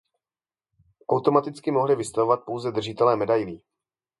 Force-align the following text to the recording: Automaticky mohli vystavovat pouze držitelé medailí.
Automaticky 1.09 1.71
mohli 1.71 1.95
vystavovat 1.95 2.43
pouze 2.45 2.71
držitelé 2.71 3.15
medailí. 3.15 3.61